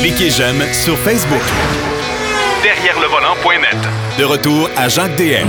[0.00, 1.42] Cliquez j'aime sur Facebook.
[2.62, 3.76] Derrière le volant.net.
[4.18, 5.48] De retour à Jacques DM.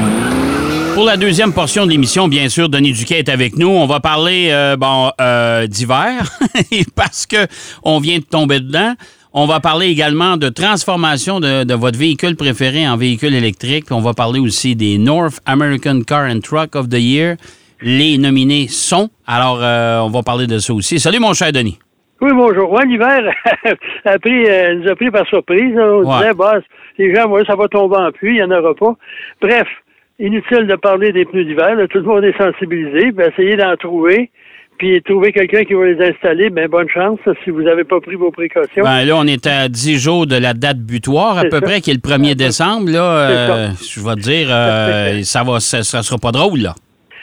[0.94, 3.70] Pour la deuxième portion de l'émission, bien sûr, Denis Duquet est avec nous.
[3.70, 6.30] On va parler euh, bon euh, d'hiver
[6.96, 7.48] parce que
[7.84, 8.94] on vient de tomber dedans.
[9.34, 13.86] On va parler également de transformation de, de votre véhicule préféré en véhicule électrique.
[13.92, 17.38] On va parler aussi des North American Car and Truck of the Year.
[17.82, 19.10] Les nominés sont.
[19.26, 21.00] Alors, euh, on va parler de ça aussi.
[21.00, 21.80] Salut, mon cher Denis.
[22.22, 22.72] Oui, bonjour.
[22.72, 23.22] Ouais, l'hiver
[24.06, 25.74] a pris, euh, nous a pris par surprise.
[25.78, 26.18] On Ouais.
[26.20, 26.60] disait, bah,
[26.98, 28.94] les gens, ouais, ça va tomber en pluie, il n'y en aura pas.
[29.42, 29.68] Bref,
[30.20, 31.76] inutile de parler des pneus d'hiver.
[31.90, 33.12] Tout le monde est sensibilisé.
[33.12, 34.30] Puis essayez d'en trouver.
[34.78, 36.50] Puis trouver quelqu'un qui va les installer.
[36.52, 38.84] Ben, bonne chance si vous n'avez pas pris vos précautions.
[38.84, 41.62] Ben là, on est à 10 jours de la date butoir, à peu ça.
[41.62, 42.90] près, qui est le 1er décembre.
[42.92, 46.76] Là, euh, je vais te dire, euh, ça ça, ça sera pas drôle, là.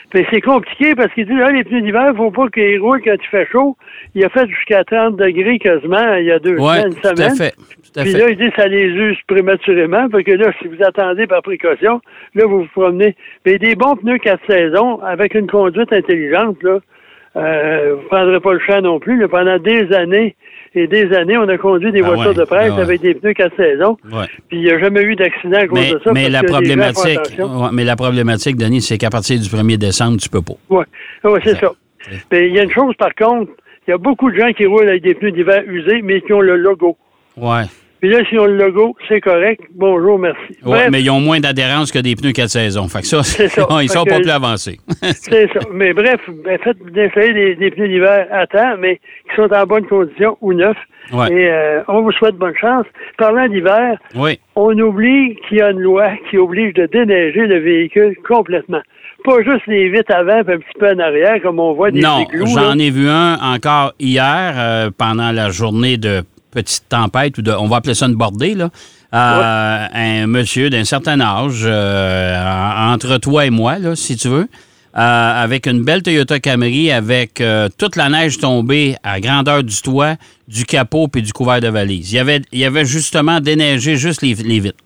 [0.09, 3.13] Puis c'est compliqué parce qu'il dit, là, les pneus d'hiver, faut pas qu'ils roulent quand
[3.13, 3.77] il fait chaud.
[4.15, 7.15] Il a fait jusqu'à 30 degrés quasiment il y a deux semaines, une tout à
[7.15, 7.35] semaine.
[7.35, 7.51] fait.
[7.93, 8.17] Tout à Puis fait.
[8.17, 12.01] là, il dit ça les use prématurément, parce que là, si vous attendez par précaution,
[12.33, 13.15] là, vous vous promenez.
[13.45, 16.79] Mais des bons pneus quatre saisons, avec une conduite intelligente, là,
[17.35, 19.17] euh, vous ne prendrez pas le champ non plus.
[19.19, 19.27] là.
[19.27, 20.35] pendant des années
[20.75, 22.81] et des années, on a conduit des Ah voitures ouais, de presse ah ouais.
[22.81, 23.97] avec des pneus quatre saisons.
[24.11, 24.25] Ouais.
[24.47, 26.11] Puis il n'y a jamais eu d'accident à cause Mais, de ça.
[26.13, 27.19] mais la problématique,
[27.71, 30.53] mais la problématique, Denis, c'est qu'à partir du 1er décembre, tu peux pas.
[30.69, 30.83] Oui,
[31.23, 31.71] ouais, c'est ça.
[32.31, 33.51] Mais il y a une chose, par contre,
[33.87, 36.33] il y a beaucoup de gens qui roulent avec des pneus d'hiver usés, mais qui
[36.33, 36.97] ont le logo.
[37.35, 37.63] Ouais.
[37.99, 39.61] Puis là, s'ils ont le logo, c'est correct.
[39.75, 40.39] Bonjour, merci.
[40.63, 42.87] Ouais, Bref, mais ils ont moins d'adhérence que des pneus 4 saisons.
[42.87, 43.67] Fait que ça, C'est ça.
[43.81, 44.79] ils sont pas plus avancés.
[45.01, 45.59] C'est ça.
[45.73, 48.97] Mais bref, ben, faites d'installer des, des pneus d'hiver à temps, mais
[49.29, 50.77] qui sont en bonne condition ou neufs.
[51.11, 51.31] Ouais.
[51.31, 52.85] Et euh, on vous souhaite bonne chance.
[53.17, 54.39] Parlant d'hiver, oui.
[54.55, 58.81] on oublie qu'il y a une loi qui oblige de déneiger le véhicule complètement.
[59.25, 61.99] Pas juste les vitres avant et un petit peu en arrière, comme on voit des
[61.99, 67.41] Non, j'en ai vu un encore hier euh, pendant la journée de petite tempête ou
[67.41, 68.69] de, on va appeler ça une bordée là.
[69.13, 74.27] Euh, Un monsieur d'un certain âge, euh, en- entre toi et moi là, si tu
[74.27, 74.47] veux,
[74.97, 79.81] euh, avec une belle Toyota Camry, avec euh, toute la neige tombée à grandeur du
[79.81, 80.15] toit,
[80.47, 82.11] du capot puis du couvert de valise.
[82.11, 84.83] Il y avait, il y avait justement déneigé juste les, les vitres.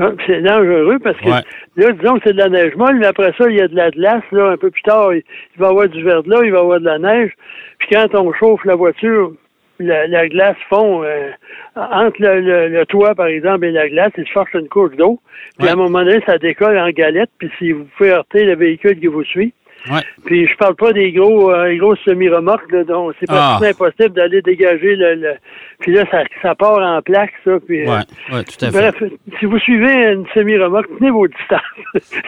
[0.00, 1.42] Ah, C'est dangereux parce que Ouais.
[1.76, 3.76] là, disons que c'est de la neige molle, mais après ça, il y a de
[3.76, 4.24] la glace.
[4.32, 5.18] Là, un peu plus tard, il,
[5.54, 7.30] il va y avoir du verglas, il va y avoir de la neige.
[7.78, 9.32] Puis quand on chauffe la voiture,
[9.78, 11.30] la, la glace fond euh,
[11.76, 14.94] entre le, le- le toit, par exemple, et la glace, il se force une couche
[14.96, 15.20] d'eau.
[15.58, 15.70] Puis Ouais.
[15.70, 17.30] à un moment donné, ça décolle en galette.
[17.38, 19.52] Puis si vous pouvez heurter le véhicule qui vous suit.
[19.88, 20.00] Ouais.
[20.26, 23.60] Puis je parle pas des gros, euh, grosses semi-remorques, là, dont c'est Ah.
[23.62, 25.34] impossible d'aller dégager le, le-
[25.78, 27.52] Puis là, ça, ça part en plaque, ça.
[27.64, 27.92] Puis, euh,
[28.32, 28.90] Ouais, tout à fait.
[28.90, 28.94] Bref,
[29.38, 31.60] si vous suivez une semi-remorque, tenez vos distances.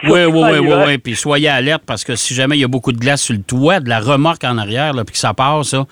[0.05, 0.97] Oui, oui, oui, oui, oui.
[0.97, 3.43] Puis soyez alerte parce que si jamais il y a beaucoup de glace sur le
[3.43, 5.83] toit de la remorque en arrière, là, puis que ça part, ça,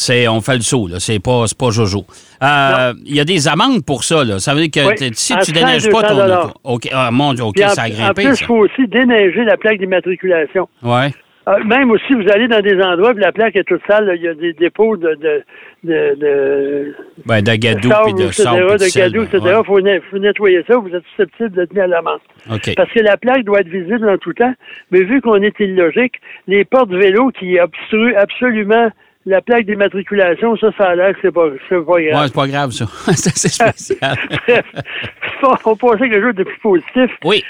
[0.00, 0.98] c'est on fait le saut, là.
[0.98, 2.04] C'est pas, pas Jojo.
[2.42, 4.38] Euh, Il y a des amendes pour ça, là.
[4.38, 6.54] Ça veut dire que Oui, si entre tu 100 et déneiges pas 200 ton auto.
[6.64, 9.44] OK, ah, mon Dieu, OK, en, ça a en grimpé, plus, il faut aussi déneiger
[9.44, 10.68] la plaque d'immatriculation.
[10.82, 11.10] Ouais.
[11.48, 14.22] Euh, même aussi, vous allez dans des endroits où la plaque est toute sale, il
[14.22, 15.42] y a des dépôts de, de,
[15.84, 16.94] de, de,
[17.26, 18.78] Ben, d'agadou de puis de etc., sable.
[18.78, 19.56] de gadou, ben, etc.
[19.60, 22.20] Il faut, ne- faut nettoyer ça, vous êtes susceptible de tenir à l'amende.
[22.48, 22.56] ouais.
[22.56, 22.74] OK.
[22.76, 24.52] Parce que la plaque doit être visible en tout temps,
[24.90, 26.14] mais vu qu'on est illogique,
[26.46, 28.90] les portes vélo qui obstruent absolument
[29.26, 32.20] la plaque d'immatriculation, ça, ça a l'air que c'est pas, c'est pas grave.
[32.20, 32.86] Ouais, c'est pas grave, ça.
[33.14, 34.16] c'est assez spécial.
[34.46, 34.64] Bref,
[35.64, 37.10] on passe avec le jeu de plus positif.
[37.24, 37.44] oui.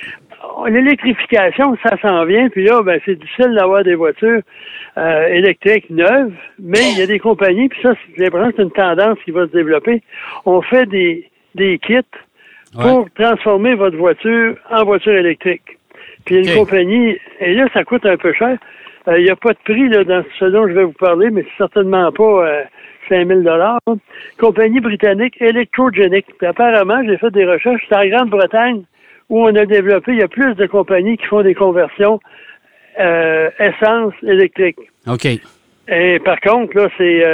[0.68, 4.40] L'électrification, ça s'en vient, puis là, ben, c'est difficile d'avoir des voitures
[4.96, 8.62] euh, électriques neuves, mais il y a des compagnies, puis ça, j'ai l'impression que c'est
[8.62, 10.02] une tendance qui va se développer.
[10.46, 11.98] On fait des, des kits
[12.72, 15.78] pour transformer votre voiture en voiture électrique.
[16.24, 18.56] Puis il y a une compagnie, et là, ça coûte un peu cher.
[19.08, 21.30] Euh, Il n'y a pas de prix là, dans ce dont je vais vous parler,
[21.30, 22.62] mais certainement pas euh,
[23.08, 23.42] 5 000
[24.38, 26.26] Compagnie britannique Electrogenic.
[26.38, 28.82] Puis apparemment, j'ai fait des recherches, c'est en Grande-Bretagne
[29.28, 32.18] où on a développé, il y a plus de compagnies qui font des conversions
[32.98, 34.78] euh, essence électrique.
[35.06, 35.26] OK.
[35.88, 37.24] Et par contre, là, c'est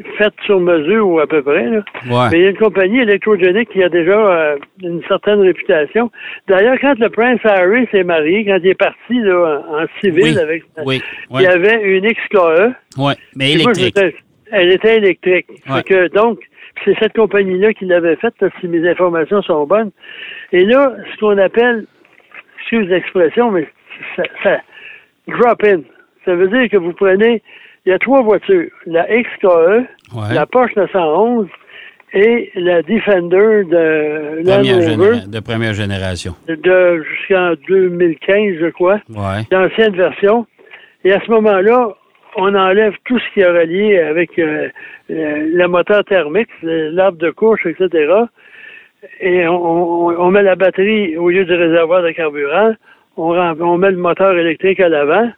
[0.00, 1.64] euh, un- fait sur mesure ou à peu près.
[1.68, 1.84] Là.
[2.08, 2.28] Ouais.
[2.30, 6.10] Mais il y a une compagnie électrogénique qui a déjà euh, une certaine réputation.
[6.46, 10.22] D'ailleurs, quand le prince Harry s'est marié, quand il est parti là, en en civil
[10.24, 11.42] Oui, avec oui, il oui.
[11.42, 12.72] y avait une XKE.
[12.98, 14.16] Ouais, mais moi, électrique.
[14.52, 15.46] elle était électrique.
[15.68, 15.82] Ouais.
[15.82, 16.40] Que, donc,
[16.84, 19.90] c'est cette compagnie-là qui l'avait faite, si mes informations sont bonnes.
[20.52, 21.86] Et là, ce qu'on appelle,
[22.60, 23.66] excuse l'expression, mais
[24.16, 24.60] ça, ça
[25.26, 25.80] drop in.
[26.24, 27.42] Ça veut dire que vous prenez,
[27.88, 28.68] il y a trois voitures.
[28.86, 30.34] La XKE, Ouais.
[30.34, 31.46] la Porsche 911
[32.12, 36.34] et la Defender de Première généra- de première génération.
[36.46, 39.42] de jusqu'en 2015, je crois Ouais.
[39.50, 40.46] d'anciennes versions.
[41.04, 41.88] Et à ce moment-là,
[42.36, 44.68] on enlève tout ce qui est relié avec euh,
[45.10, 48.12] euh, le moteur thermique, l'arbre de couche, etc.
[49.20, 52.72] Et on, on, met la batterie au lieu du réservoir de carburant.
[53.16, 55.30] On, on met le moteur électrique à l'avant.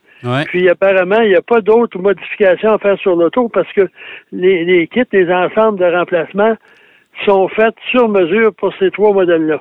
[0.47, 3.89] Puis apparemment, il n'y a pas d'autres modifications à faire sur l'auto parce que
[4.33, 6.55] les, les kits, les ensembles de remplacement
[7.25, 9.61] sont faits sur mesure pour ces trois modèles-là.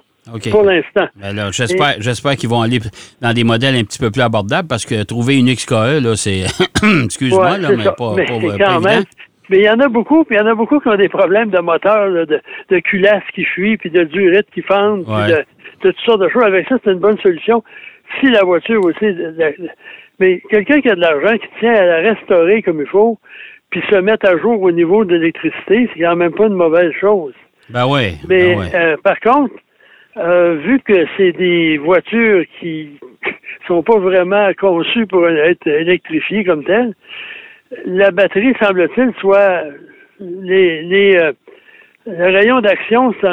[0.51, 1.07] Pour l'instant.
[1.15, 2.79] Ben j'espère, j'espère qu'ils vont aller
[3.19, 6.43] dans des modèles un petit peu plus abordables parce que trouver une XKE, là, c'est.
[7.05, 8.25] Excuse-moi, là, mais pas, mais
[8.57, 9.03] quand même.
[9.49, 11.09] Mais il y en a beaucoup, puis il y en a beaucoup qui ont des
[11.09, 12.39] problèmes de moteur, de,
[12.69, 16.29] de culasse qui fuit, puis de durite qui fendent, puis de, de, toutes sortes de
[16.29, 16.43] choses.
[16.43, 17.63] Avec ça, c'est une bonne solution.
[18.19, 19.05] Si la voiture aussi.
[20.19, 23.17] Mais quelqu'un qui a de l'argent, qui tient à la restaurer comme il faut,
[23.69, 26.91] puis se mettre à jour au niveau de l'électricité, c'est quand même pas une mauvaise
[26.99, 27.33] chose.
[27.69, 28.17] Ben oui.
[28.27, 29.53] Mais ben euh, par contre,
[30.17, 32.99] euh, vu que c'est des voitures qui
[33.67, 36.93] sont pas vraiment conçues pour être électrifiées comme telles,
[37.85, 39.63] la batterie, semble-t-il, soit
[40.19, 41.31] les, les euh,
[42.07, 43.27] le rayon d'action, c'est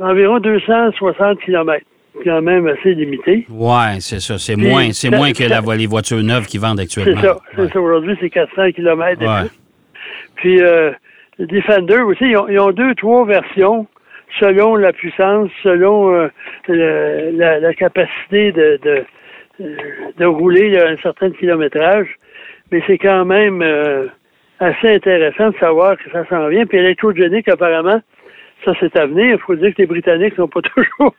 [0.00, 1.84] environ 260 km
[2.22, 3.46] quand même assez limité.
[3.50, 4.38] Oui, c'est ça.
[4.38, 7.20] C'est moins, c'est moins que la, les voitures neuves qui vendent actuellement.
[7.20, 7.38] C'est ça.
[7.56, 7.80] C'est ça.
[7.80, 9.48] Aujourd'hui, c'est 400 km.
[10.36, 10.90] Puis, euh,
[11.38, 13.86] les Defender aussi, ils ont, ils ont, deux, trois versions
[14.40, 16.28] selon la puissance, selon euh,
[16.68, 19.04] la, la, capacité de, de,
[20.16, 22.08] de rouler à un certain kilométrage.
[22.70, 24.06] Mais c'est quand même euh,
[24.58, 26.64] assez intéressant de savoir que ça s'en vient.
[26.66, 28.00] Puis électrogénique, apparemment,
[28.64, 29.36] ça c'est à venir.
[29.36, 31.14] Il faut dire que les Britanniques sont pas toujours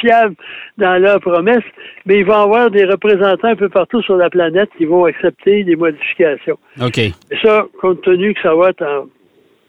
[0.00, 0.36] fiables
[0.78, 1.64] dans leurs promesses,
[2.06, 5.64] mais ils vont avoir des représentants un peu partout sur la planète qui vont accepter
[5.64, 6.58] des modifications.
[6.80, 6.98] OK.
[6.98, 9.06] Et ça, compte tenu que ça va être en,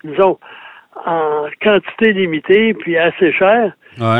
[0.04, 0.38] disons,
[1.06, 3.74] en quantité limitée puis assez cher.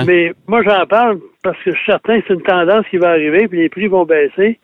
[0.06, 3.10] Mais moi, j'en parle parce que je suis certain que c'est une tendance qui va
[3.10, 4.60] arriver, puis les prix vont baisser.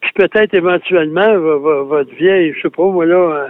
[0.00, 3.48] Puis peut-être éventuellement, votre vieille, je sais pas, moi là, euh,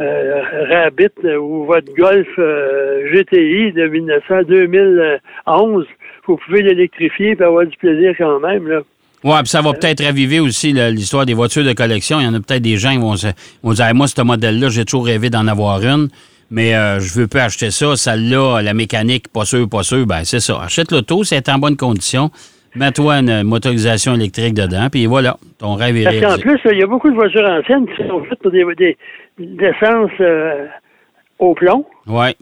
[0.00, 5.86] euh Rabbit euh, ou votre Golf euh, GTI de 1900, 2011,
[6.26, 8.68] vous pouvez l'électrifier et avoir du plaisir quand même.
[8.68, 8.80] Là.
[9.22, 12.20] Oui, puis ça va peut-être raviver aussi l'histoire des voitures de collection.
[12.20, 13.14] Il y en a peut-être des gens qui vont,
[13.62, 16.08] vont dire Moi, ce modèle-là, j'ai toujours rêvé d'en avoir une
[16.50, 20.24] mais euh, je veux pas acheter ça, celle-là, la mécanique, pas sûr, pas sûr, ben
[20.24, 20.60] c'est ça.
[20.62, 22.30] Achète l'auto, c'est en bonne condition.
[22.76, 26.82] Mets-toi une motorisation électrique dedans, puis voilà, ton rêve est Parce qu'en plus, il y
[26.82, 28.96] a beaucoup de voitures anciennes qui sont faites pour des, des,
[29.38, 30.66] d'essence euh,
[31.38, 31.86] au plomb.
[32.06, 32.34] Oui.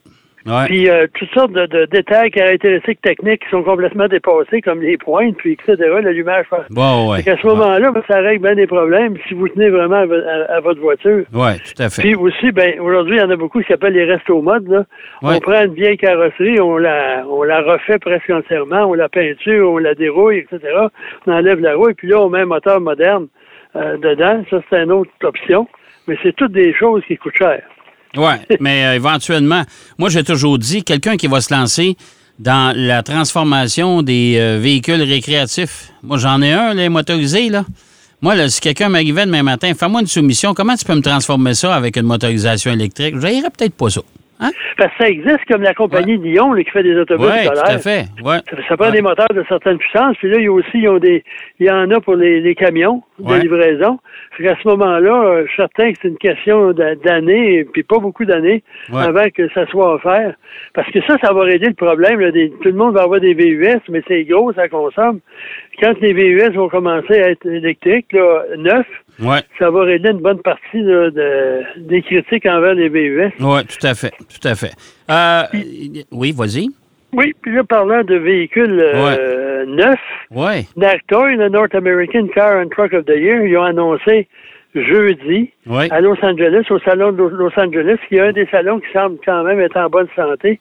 [0.67, 5.37] Puis euh, toutes sortes de, détails caractéristiques techniques qui sont complètement dépassés, comme les pointes,
[5.37, 6.47] puis etc., l'allumage.
[6.71, 7.29] Bon, ouais.
[7.29, 10.05] À ce moment-là, ben, ça règle bien des problèmes si vous tenez vraiment
[10.49, 11.25] à, votre voiture.
[11.33, 12.03] Oui, tout à fait.
[12.03, 14.69] Puis aussi, ben aujourd'hui, il y en a beaucoup qui s'appellent les restos modes.
[14.69, 14.85] Là.
[15.23, 19.71] On prend une vieille carrosserie, on la, on la refait presque entièrement, on la peinture,
[19.71, 20.61] on la dérouille, etc.
[21.27, 23.29] On enlève la roue, et puis là, on met un moteur moderne
[23.77, 24.43] euh, dedans.
[24.51, 25.69] Ça, c'est une autre option.
[26.09, 27.63] Mais c'est toutes des choses qui coûtent cher.
[28.17, 29.65] Oui, mais euh, éventuellement,
[29.99, 31.97] moi j'ai toujours dit, quelqu'un qui va se lancer
[32.39, 35.91] dans la transformation des euh, véhicules récréatifs.
[36.03, 37.65] Moi j'en ai un, les motorisés, là.
[38.23, 41.55] Moi, là, si quelqu'un m'arrivait demain matin, fais-moi une soumission, comment tu peux me transformer
[41.55, 43.17] ça avec une motorisation électrique?
[43.17, 44.01] Je peut-être pas ça.
[44.43, 44.51] Hein?
[44.77, 47.79] Parce que ça existe comme la compagnie Lyon qui fait des autobus ouais, Tout à
[47.79, 48.07] fait.
[48.25, 48.39] Ouais.
[48.69, 50.17] Ça, prend des moteurs de certaines puissances.
[50.19, 51.23] Puis là, il y a aussi ils ont des,
[51.61, 53.99] il y en a pour les, camions de livraison.
[54.45, 58.25] À ce moment-là, euh, je suis certain que c'est une question d'années, puis pas beaucoup
[58.25, 58.63] d'années,
[58.93, 60.35] avant que ça soit offert.
[60.75, 62.19] Parce que ça, ça va régler le problème.
[62.63, 65.21] tout le monde va avoir des VUS, mais c'est gros, ça consomme.
[65.81, 68.87] Quand les VUS vont commencer à être électriques, là, neufs,
[69.59, 73.33] ça va régler une bonne partie de, des critiques envers les VUS.
[73.41, 74.13] Oui, tout à fait.
[74.19, 74.73] Tout à fait.
[75.11, 75.43] Euh,
[76.11, 76.69] oui, vas-y.
[77.15, 79.99] Oui, puis là, parlant de véhicules euh, neufs,
[80.31, 80.65] ouais.
[80.77, 84.29] NACTOY, le North American Car and Truck of the Year, ils ont annoncé
[84.75, 85.51] jeudi
[85.91, 89.19] à Los Angeles, au salon de Los Angeles, qui est un des salons qui semble
[89.23, 90.59] quand même être en bonne santé,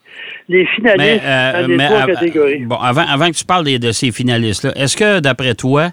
[0.49, 2.65] les finalistes euh, dans les trois catégories.
[2.65, 5.91] Bon, avant, avant que tu parles de ces finalistes-là, est-ce que, d'après toi,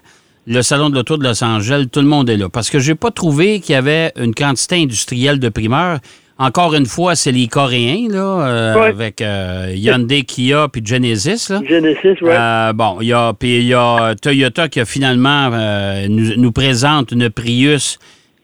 [0.49, 2.49] le Salon de l'Auto de Los Angeles, tout le monde est là.
[2.49, 5.99] Parce que j'ai pas trouvé qu'il y avait une quantité industrielle de primeurs.
[6.39, 11.49] Encore une fois, c'est les Coréens, là, euh, avec euh, Hyundai, Kia puis Genesis.
[11.49, 11.61] Là.
[11.67, 12.31] Genesis, oui.
[12.31, 15.51] Euh, bon, il y a, puis il y a Toyota qui a finalement
[16.07, 17.99] nous, nous, présente une Prius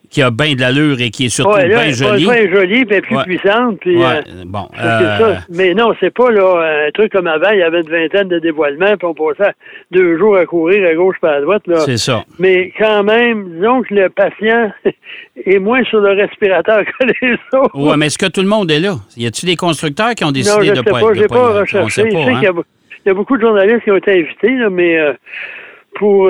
[0.09, 2.25] qui a bien de l'allure et qui est surtout bien jolie.
[2.25, 3.79] Bien jolie, mais plus puissante.
[3.79, 7.63] Puis, euh, bon, euh, Mais non, c'est pas là, un truc comme avant, il y
[7.63, 9.53] avait une vingtaine de dévoilements, puis on passait
[9.91, 11.63] deux jours à courir à gauche pas à droite.
[11.85, 12.23] C'est ça.
[12.39, 14.71] Mais quand même, disons que le patient
[15.45, 17.71] est moins sur le respirateur que les autres.
[17.73, 18.95] Oui, mais est-ce que tout le monde est là?
[19.17, 22.03] Y a-t-il des constructeurs qui ont décidé de ne pas, pas être pas, pas recherché.
[22.03, 22.39] Je sais hein?
[22.39, 22.63] qu'il
[23.05, 25.13] y, a beaucoup de journalistes qui ont été invités, là, mais euh,
[25.95, 26.29] pour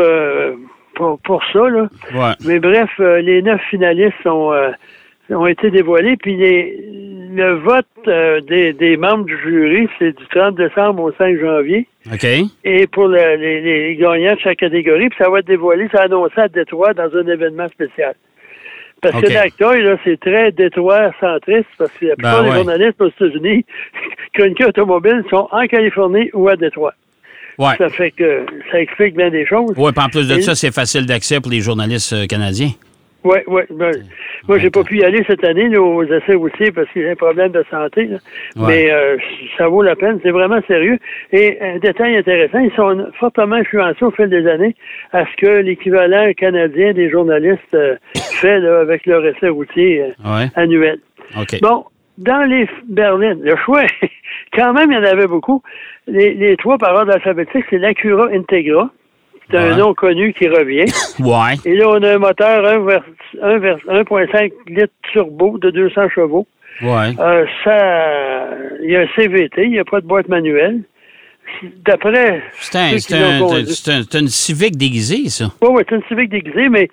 [0.95, 1.69] pour, pour ça.
[1.69, 1.87] Là.
[2.13, 2.33] Ouais.
[2.47, 4.71] Mais bref, euh, les neuf finalistes sont, euh,
[5.29, 6.17] ont été dévoilés.
[6.17, 6.77] Puis les,
[7.33, 11.87] le vote euh, des, des membres du jury, c'est du 30 décembre au 5 janvier.
[12.11, 12.25] OK.
[12.63, 15.99] Et pour le- les, les gagnants de chaque catégorie, puis ça va être dévoilé, ça
[15.99, 18.13] va annoncé à Détroit dans un événement spécial.
[19.01, 22.49] Parce que l'accueil, là, c'est très Détroit centriste, parce que la plupart Ben ouais.
[22.51, 23.65] des journalistes aux États-Unis,
[24.33, 26.93] chroniqueurs automobiles, sont en Californie ou à Détroit.
[27.57, 27.75] Ouais.
[27.77, 29.71] Ça fait que ça explique bien des choses.
[29.77, 32.71] Ouais, puis en plus de Et- ça, c'est facile d'accès pour les journalistes euh, canadiens.
[33.23, 33.63] Oui, oui.
[33.71, 33.91] Ben,
[34.47, 37.11] moi, j'ai pas pu y aller cette année là, aux essais routiers parce y a
[37.11, 38.05] un problème de santé.
[38.05, 38.17] là.
[38.55, 38.67] Ouais.
[38.67, 39.17] Mais euh,
[39.57, 40.19] ça vaut la peine.
[40.21, 40.99] C'est vraiment sérieux.
[41.31, 44.75] Et un détail intéressant, ils sont fortement influencés au fil des années
[45.11, 50.07] à ce que l'équivalent canadien des journalistes euh, fait là, avec leur essai routier euh,
[50.23, 50.45] Ouais.
[50.55, 50.99] annuel.
[51.35, 51.59] OK.
[51.63, 51.85] Bon,
[52.19, 53.81] dans les berlines, le choix,
[54.53, 55.61] quand même, il y en avait beaucoup.
[56.07, 58.89] Les, les trois par ordre alphabétique, c'est l'Acura Integra.
[59.49, 59.77] C'est un Ouais.
[59.77, 60.85] nom connu qui revient.
[61.19, 61.55] Ouais.
[61.65, 63.03] Et là, on a un moteur 1 vers-
[63.41, 66.47] 1 vers- 1.5 litres turbo de 200 chevaux.
[66.81, 67.13] Ouais.
[67.19, 68.47] Euh, ça,
[68.83, 70.81] il y a un CVT, il n'y a pas de boîte manuelle.
[71.85, 72.95] D'après C'est un-
[74.15, 75.45] un- une civique déguisée, ça.
[75.61, 76.89] Ouais, ouais, c'est une Civic déguisée, mais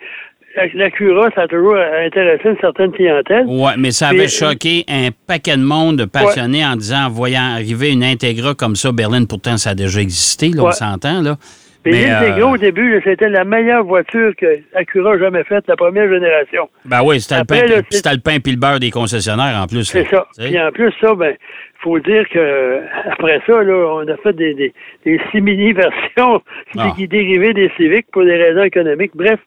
[0.57, 3.45] la, la Cura, ça a toujours intéressé une certaine clientèle.
[3.47, 7.11] Ouais, mais ça avait Puis, choqué un paquet de monde de passionnés en disant, en
[7.11, 10.73] voyant arriver une Integra comme ça, Berlin, pourtant, ça a déjà existé, là, on Ouais.
[10.73, 11.37] s'entend, là.
[11.85, 15.65] Mais Mais, l'Integra, euh, au début, c'était la meilleure voiture que Acura a jamais faite,
[15.67, 16.69] la première génération.
[16.85, 19.83] Ben oui, c'était le, pain, puis le pain puis le beurre des concessionnaires, en plus.
[19.85, 20.25] C'est ça.
[20.39, 21.35] Puis en plus, ça, ben,
[21.81, 24.73] faut dire que après ça, là, on a fait des, des,
[25.05, 26.41] des simili-versions
[26.79, 26.93] Ah.
[26.97, 29.13] qui dérivaient des Civics pour des raisons économiques.
[29.17, 29.41] Bref,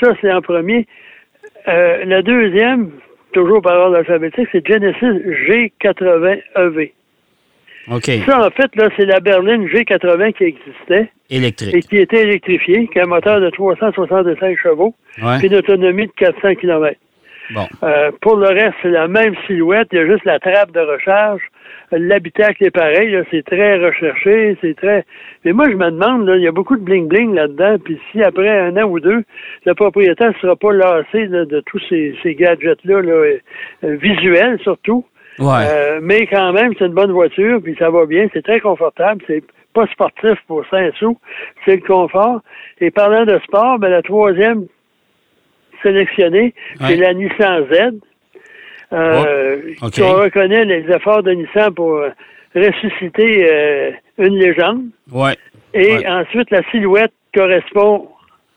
[0.00, 0.86] ça, c'est en premier.
[1.68, 2.90] Euh, la deuxième,
[3.32, 6.92] toujours par ordre alphabétique, c'est Genesis G80EV.
[7.90, 8.04] OK.
[8.26, 11.88] Ça, en fait, là, c'est la berline G80 qui existait et Électrique.
[11.88, 15.38] qui était électrifiée, qui a un moteur de 365 chevaux, Ouais.
[15.38, 16.96] puis une autonomie de 400 km.
[17.52, 17.66] Bon.
[17.82, 19.88] Euh, pour le reste, c'est la même silhouette.
[19.92, 21.42] Il y a juste la trappe de recharge.
[21.92, 23.16] L'habitacle est pareil.
[23.30, 24.56] C'est très recherché.
[24.60, 25.04] C'est très.
[25.44, 27.78] Mais moi, je me demande, là, il y a beaucoup de bling-bling là-dedans.
[27.84, 29.24] Puis si après un an ou deux,
[29.66, 33.38] le propriétaire ne sera pas lassé là, de tous ces, ces gadgets-là, là, euh,
[33.82, 35.04] visuels surtout.
[35.38, 35.64] Ouais.
[35.66, 38.28] Euh, mais quand même, c'est une bonne voiture, puis ça va bien.
[38.32, 39.22] C'est très confortable.
[39.26, 39.42] C'est
[39.72, 41.18] pas sportif pour 5 sous.
[41.64, 42.40] C'est le confort.
[42.80, 44.66] Et parlant de sport, ben, la troisième
[45.82, 46.88] sélectionnée, Ouais.
[46.88, 48.00] c'est la Nissan Z.
[48.92, 49.88] Euh, Oh.
[50.02, 52.10] On reconnaît les efforts de Nissan pour euh,
[52.54, 54.86] ressusciter euh, une légende.
[55.12, 55.36] ouais.
[55.72, 56.06] Et Ouais.
[56.08, 58.08] ensuite, la silhouette correspond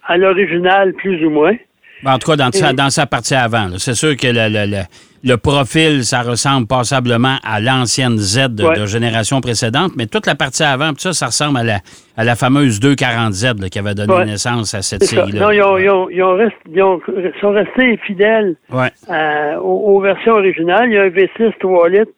[0.06, 1.56] à l'original, plus ou moins.
[2.04, 3.70] Ben, en tout cas, dans sa, Et- dans sa partie avant.
[3.78, 4.84] C'est sûr que le, le- le-
[5.26, 8.78] le profil, ça ressemble passablement à l'ancienne Z de, Ouais.
[8.78, 11.78] de génération précédente, mais toute la partie avant, puis ça, ça ressemble à la,
[12.18, 14.26] à la fameuse 240Z là, qui avait donné Ouais.
[14.26, 15.40] naissance à cette série-là.
[15.40, 17.00] Non, ils, ont, ils, ont, ils, ont rest- ils ont-
[17.40, 18.90] sont restés fidèles Ouais.
[19.08, 20.90] à- aux, aux versions originales.
[20.90, 22.12] Il y a un V6 3 litres,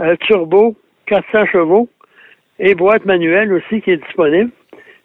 [0.00, 0.74] euh, turbo,
[1.06, 1.86] 400 chevaux
[2.58, 4.50] et boîte manuelle aussi qui est disponible.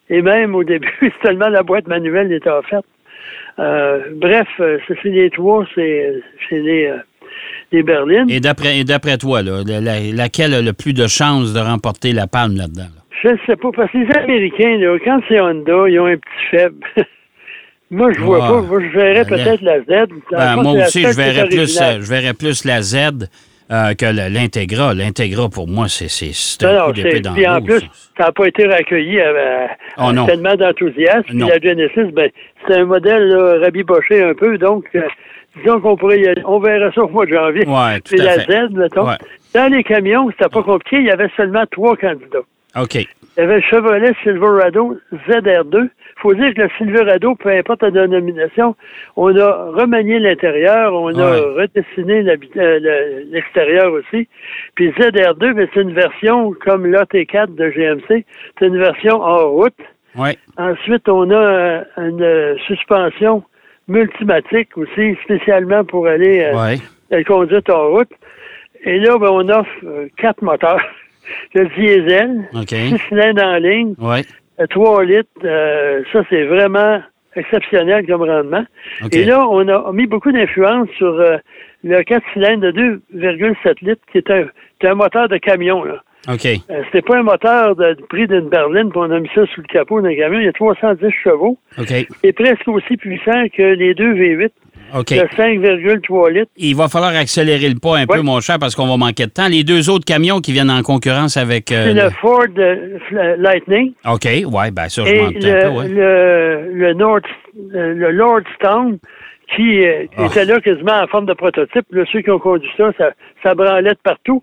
[0.10, 0.88] Et même au début,
[1.26, 2.86] seulement la boîte manuelle était offerte.
[3.60, 8.30] Euh, bref, euh, c'est c'est les trois, c'est c'est les, euh, berlines.
[8.30, 11.60] Et d'après et d'après toi, là, la- la- laquelle a le plus de chances de
[11.60, 12.84] remporter la palme là-dedans?
[12.96, 13.02] là?
[13.24, 16.18] Je ne sais pas, parce que les Américains, là, quand c'est Honda, ils ont un
[16.18, 16.76] petit faible.
[17.92, 18.62] moi, je vois pas.
[18.62, 20.08] Moi, je verrais Ben, peut-être la Z.
[20.32, 23.30] Ben, moi aussi, je verrais, plus, euh, je verrais plus la Z
[23.72, 24.94] euh, que l'Integra.
[24.94, 27.80] L'Integra, pour moi, c'est un non, coup d'épée dans puis en plus,
[28.18, 28.26] ça.
[28.26, 30.26] n'a pas été recueilli avec Oh, non.
[30.26, 31.24] tellement d'enthousiasme.
[31.28, 32.30] Puis la Genesis, ben,
[32.68, 35.02] c'est un modèle là, rabiboché un peu, donc euh,
[35.58, 36.42] disons qu'on pourrait y aller.
[36.46, 37.66] On verra ça au mois de janvier.
[37.66, 38.68] Ouais, tout à la fait.
[38.68, 39.08] Z, mettons.
[39.08, 39.18] Ouais.
[39.54, 42.40] Dans les camions, c'était pas compliqué, il y avait seulement trois candidats.
[42.76, 42.96] OK.
[42.96, 45.84] Il y avait le Chevrolet Silverado ZR2.
[45.84, 48.76] Il faut dire que le Silverado, peu importe la dénomination,
[49.16, 54.28] on a remanié l'intérieur, on a redessiné euh, le- l'extérieur aussi.
[54.76, 58.24] Puis ZR2, ben, c'est une version comme l'AT4 de GMC.
[58.60, 59.74] C'est une version hors route.
[60.16, 60.38] Ouais.
[60.58, 63.44] Ensuite, on a euh, une euh, suspension
[63.88, 66.78] multimatique aussi, spécialement pour aller euh, Ouais.
[67.10, 68.12] la conduite en route.
[68.86, 70.80] Et là, ben, on offre euh, quatre moteurs.
[71.54, 72.70] Le diesel, OK.
[72.70, 74.22] six cylindres en ligne, Ouais.
[74.60, 75.30] euh, 3 litres.
[75.44, 77.02] euh, ça, c'est vraiment
[77.36, 78.64] exceptionnel comme rendement.
[79.12, 81.38] Et là, on a mis beaucoup d'influence sur euh,
[81.84, 84.46] le 4 cylindres de 2,7 litres, qui est un,
[84.82, 85.84] c'est un moteur de camion.
[85.84, 86.04] Là.
[86.32, 86.46] OK.
[86.46, 89.46] Euh, c'était pas un moteur de, de prix d'une berline, puis on a mis ça
[89.48, 90.40] sous le capot d'un camion.
[90.40, 91.58] Il y a 310 chevaux.
[91.78, 91.90] OK.
[91.90, 94.52] Il est presque aussi puissant que les deux V8
[94.94, 95.10] OK.
[95.10, 96.52] de 5,3 litres.
[96.58, 99.32] Il va falloir accélérer le pas un peu, mon cher, parce qu'on va manquer de
[99.32, 99.48] temps.
[99.48, 101.72] Les deux autres camions qui viennent en concurrence avec.
[101.72, 103.94] euh, C'est le- le Ford euh, Lightning.
[104.10, 105.88] OK, ouais, ben ça, je doutais le, pas, ouais.
[105.90, 107.20] le, le, Nord,
[107.76, 109.00] euh, le Lordstone,
[109.56, 110.26] qui euh, Ah.
[110.28, 111.86] était là quasiment en forme de prototype.
[111.92, 113.12] Là, ceux qui ont conduit ça, ça,
[113.44, 114.42] ça branlait de partout.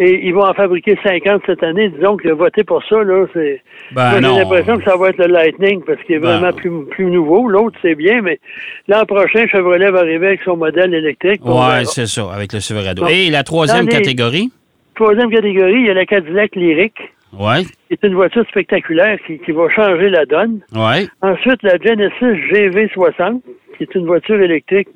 [0.00, 1.88] Et ils vont en fabriquer 50 cette année.
[1.88, 3.60] Disons que voter pour ça, là, c'est.
[3.90, 4.12] Ben.
[4.14, 6.38] J'ai l'impression que ça va être le Lightning parce qu'il est Ben.
[6.38, 7.48] vraiment plus, plus nouveau.
[7.48, 8.38] L'autre, c'est bien, mais
[8.86, 11.42] l'an prochain, Chevrolet va arriver avec son modèle électrique.
[11.44, 11.78] Verra.
[11.78, 13.06] Ouais, c'est ça, avec le Silverado.
[13.08, 14.50] Et la troisième les- catégorie?
[14.94, 16.94] Troisième catégorie, il y a la Cadillac Lyric,
[17.36, 20.60] Ouais, qui est une voiture spectaculaire qui, qui va changer la donne.
[20.76, 21.06] ouais.
[21.22, 23.40] Ensuite, la Genesis GV60,
[23.76, 24.88] qui est une voiture électrique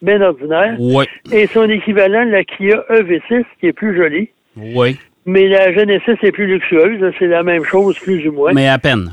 [0.00, 0.76] bien ordinaire.
[0.80, 4.30] Ouais, Et son équivalent, la Kia EV6, qui est plus jolie.
[4.56, 4.96] Ouais.
[5.26, 7.12] Mais la Genesis est plus luxueuse.
[7.18, 8.52] C'est la même chose, plus ou moins.
[8.52, 9.12] Mais à peine.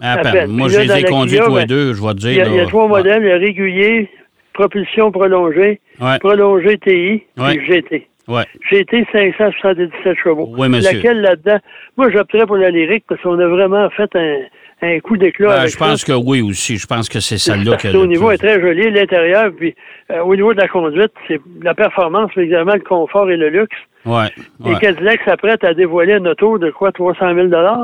[0.00, 0.32] À, À peine.
[0.32, 0.50] peine.
[0.52, 2.30] Moi, je les ai conduits tous les ben, deux, je vais te dire.
[2.30, 2.88] Il y a, il y a trois ouais.
[2.88, 4.08] modèles, régulier,
[4.54, 7.56] propulsion prolongée, Ouais, prolongée TI, Ouais.
[7.58, 8.08] puis GT.
[8.28, 8.44] ouais.
[8.70, 10.48] GT 577 chevaux.
[10.56, 10.96] Oui, monsieur.
[10.96, 11.58] Laquelle là-dedans?
[11.98, 14.36] Moi, j'opterais pour la lyrique parce qu'on a vraiment fait un,
[14.82, 16.06] un coup d'éclat Ben, je pense ça.
[16.06, 16.76] que oui aussi.
[16.78, 17.88] Je pense que c'est celle-là que.
[17.96, 19.74] Au niveau est très joli, l'intérieur, puis
[20.10, 23.48] euh, au niveau de la conduite, c'est la performance, mais également le confort et le
[23.50, 23.76] luxe.
[24.06, 24.28] Ouais,
[24.66, 24.74] Et.
[24.80, 27.82] Cadillac s'apprête à dévoiler une auto de quoi, 300 000 là?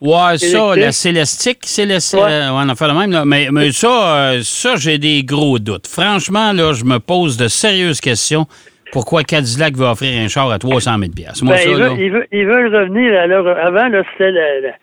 [0.00, 2.30] Ouais, ça, la célestique, célestique, Ouais.
[2.30, 3.24] euh, on en fait le même, là.
[3.24, 5.86] Mais, mais ça, euh, ça, j'ai des gros doutes.
[5.86, 8.46] Franchement, là, je me pose de sérieuses questions.
[8.92, 11.10] Pourquoi Cadillac veut offrir un char à 300 000
[11.42, 13.46] Moi, Ben, ça, ils, veulent, ils, veulent, ils veulent revenir à leur...
[13.48, 14.74] Avant, c'était la, la-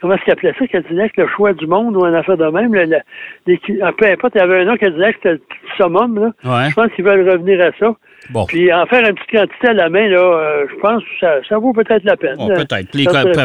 [0.00, 2.72] Comment est-ce qu'ils appelaient ça, Cadillac, le choix du monde ou un affaire de même?
[2.74, 6.30] les- ah, peu importe, il y avait un nom, Cadillac, c'était le petit summum, là.
[6.44, 6.70] Ouais.
[6.70, 7.94] Je pense qu'ils veulent revenir à ça.
[8.30, 8.46] Bon.
[8.46, 11.34] Puis en faire une petite quantité à la main, là, euh, je pense que ça,
[11.48, 12.36] ça vaut peut-être la peine.
[12.36, 12.90] Bon, peut-être.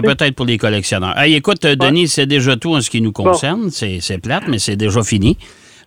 [0.02, 1.18] Peut-être pour les collectionneurs.
[1.18, 3.70] Hey, écoute, euh, Denis, c'est déjà tout en ce qui nous concerne.
[3.70, 5.38] C'est c'est plate, mais c'est déjà fini.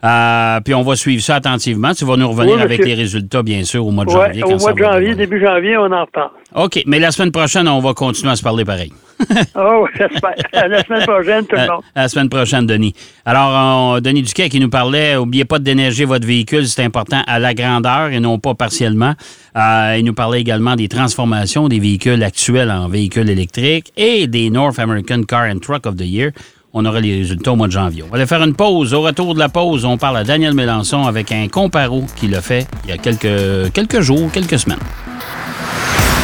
[0.03, 1.91] Euh, puis on va suivre ça attentivement.
[1.93, 4.43] Tu vas nous revenir Oui, avec les résultats, bien sûr, au mois de Ouais, janvier.
[4.43, 6.29] au mois de janvier, début janvier, on en reparle.
[6.55, 8.91] OK, mais la semaine prochaine, on va continuer à se parler pareil.
[9.55, 10.35] Oh, j'espère.
[10.53, 11.81] À la semaine prochaine, tout le monde.
[11.95, 12.93] à la semaine prochaine, Denis.
[13.25, 13.49] Alors,
[13.95, 17.39] on- Denis Duquet qui nous parlait, oubliez pas de déneiger votre véhicule, c'est important à
[17.39, 19.13] la grandeur et non pas partiellement.
[19.55, 24.49] Euh, il nous parlait également des transformations des véhicules actuels en véhicules électriques et des
[24.51, 26.31] North American Car and Truck of the Year.
[26.73, 28.03] On aura les résultats au mois de janvier.
[28.03, 28.93] On va aller faire une pause.
[28.93, 32.41] Au retour de la pause, on parle à Daniel Mélenchon avec un comparo qui l'a
[32.41, 34.77] fait il y a quelques, quelques jours, quelques semaines.